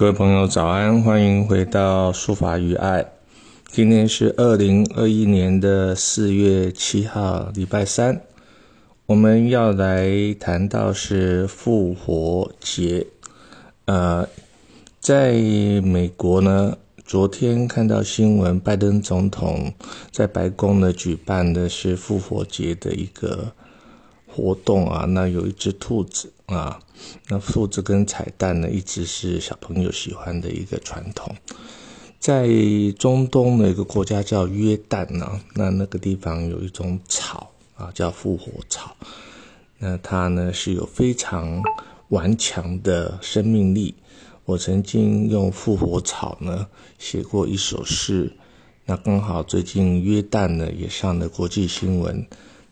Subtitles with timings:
[0.00, 3.04] 各位朋友早安，欢迎回到书法与爱。
[3.70, 8.18] 今天是二零二一年的四月七号，礼拜三。
[9.04, 13.06] 我们要来谈到是复活节。
[13.84, 14.26] 呃，
[15.00, 15.34] 在
[15.82, 19.70] 美国呢，昨天看到新闻，拜登总统
[20.10, 23.52] 在白宫呢举办的是复活节的一个
[24.32, 25.04] 活动啊。
[25.04, 26.80] 那有一只兔子啊。
[27.28, 31.34] 那兔子跟彩蛋呢，一直是小朋友喜欢的一个传统。
[32.18, 32.46] 在
[32.98, 38.94] 中东的一个国家叫约旦呢，那那个地方有一种草啊，叫复活草。
[39.78, 41.62] 那它呢是有非常
[42.08, 43.94] 顽强的生命力。
[44.44, 46.66] 我曾经用复活草呢
[46.98, 48.30] 写过一首诗。
[48.84, 52.26] 那刚好最近约旦呢也上了国际新闻，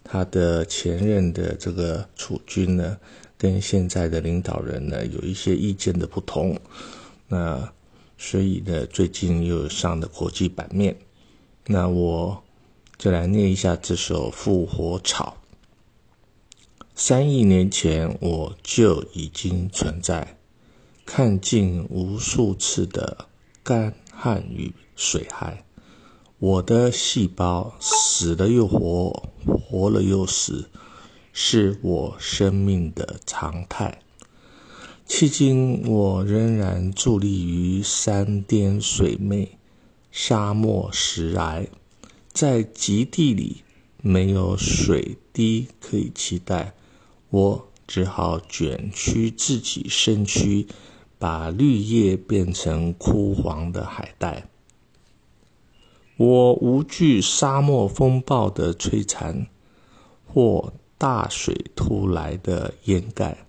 [0.08, 2.96] 他的前任的这个储君呢。
[3.40, 6.58] 跟现在的领导人呢有一些意见的不同，
[7.28, 7.72] 那
[8.16, 10.96] 所以呢最近又上了国际版面，
[11.64, 12.42] 那我
[12.96, 15.36] 就来念一下这首《复活草》。
[16.96, 20.36] 三亿年前我就已经存在，
[21.06, 23.28] 看尽无数次的
[23.62, 25.64] 干旱与水害，
[26.40, 30.68] 我的细胞死了又活，活了又死。
[31.40, 34.00] 是我生命的常态。
[35.06, 39.48] 迄今，我仍然伫立于山巅水湄、
[40.10, 41.64] 沙漠石崖，
[42.32, 43.62] 在极地里
[44.02, 46.74] 没有水滴可以期待，
[47.30, 50.66] 我只好卷曲自己身躯，
[51.20, 54.48] 把绿叶变成枯黄的海带。
[56.18, 59.46] 我无惧沙漠风暴的摧残，
[60.26, 60.74] 或。
[61.00, 63.46] 大水突来的掩盖，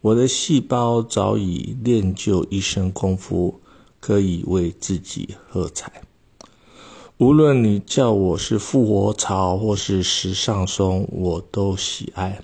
[0.00, 3.60] 我的细胞早已练就一身功夫，
[4.00, 6.02] 可以为自己喝彩。
[7.18, 12.42] 无论你叫我是复活草或是时尚松，我都喜爱。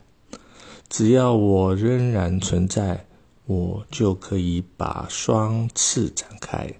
[0.88, 3.05] 只要我仍然存在，
[3.47, 6.72] 我就可以把双翅展开，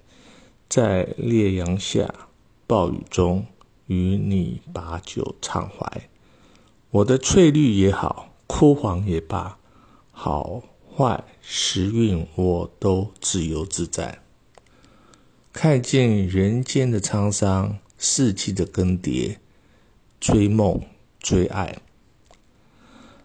[0.69, 2.26] 在烈阳下、
[2.67, 3.47] 暴雨中
[3.87, 6.09] 与你把酒畅怀。
[6.91, 9.57] 我的翠绿也好，枯黄也罢，
[10.11, 10.61] 好
[10.95, 14.19] 坏时运我都自由自在。
[15.53, 19.37] 看见人间的沧桑，四季的更迭，
[20.19, 20.81] 追梦
[21.19, 21.77] 追爱。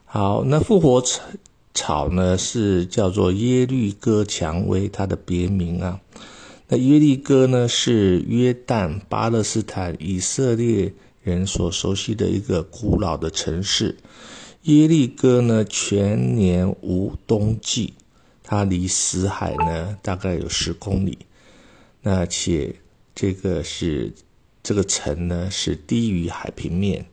[0.05, 1.23] 好，那复活草
[1.75, 6.01] 草呢，是叫做耶律哥蔷薇，它的别名啊。
[6.69, 10.93] 那耶利哥呢，是约旦、巴勒斯坦、以色列。
[11.25, 13.97] 人所熟悉的一个古老的城市，
[14.63, 17.95] 耶利哥呢，全年无冬季，
[18.43, 21.19] 它离死海呢大概有十公里，
[22.01, 22.75] 那且
[23.15, 24.13] 这个是
[24.65, 27.07] 这个城呢是低于海平面，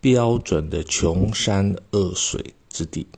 [0.00, 3.08] 标准的穷山恶水之地，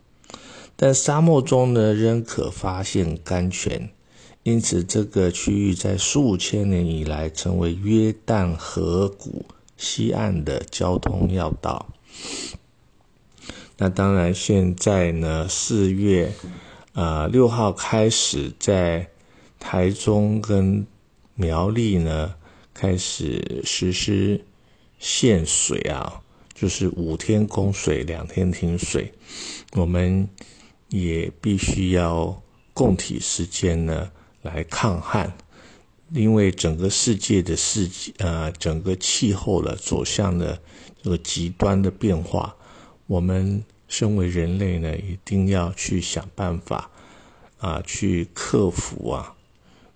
[0.77, 3.91] 但沙漠中呢仍可发现甘泉，
[4.43, 9.45] 因此这个区域在数千年以来成为约旦河谷。
[9.79, 11.89] 西岸的交通要道。
[13.79, 16.33] 那当然，现在呢，四月
[16.93, 19.09] 呃六号开始，在
[19.59, 20.87] 台中跟
[21.35, 22.33] 苗栗呢
[22.73, 24.45] 开始实施
[25.01, 26.23] 限水啊，
[26.55, 29.13] 就是五天供水，两天停水。
[29.73, 30.29] 我们
[30.91, 32.41] 也必须要
[32.73, 34.09] 供体时间呢
[34.43, 35.33] 来抗旱。
[36.15, 37.89] 因为整个世界的世
[38.19, 40.61] 呃，整个气候的走向的
[41.03, 42.55] 这个极端的变化，
[43.07, 46.91] 我们身为人类呢，一定要去想办法
[47.61, 49.35] 啊，去克服啊，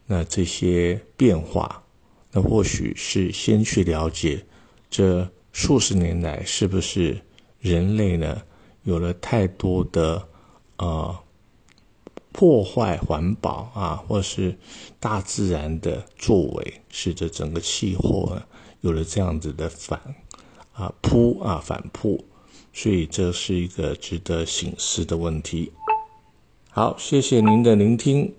[0.06, 1.82] 那这些变化，
[2.32, 4.42] 那或许是先去了解
[4.88, 7.20] 这数十年来是不是
[7.60, 8.40] 人类呢
[8.84, 10.26] 有了太多的
[10.78, 11.14] 呃。
[12.36, 14.54] 破坏环保啊，或是
[15.00, 18.46] 大自然的作为，使得整个气候啊
[18.82, 19.98] 有了这样子的反
[20.74, 22.22] 啊扑啊反扑，
[22.74, 25.72] 所以这是一个值得醒思的问题。
[26.68, 28.34] 好，谢谢您的聆听。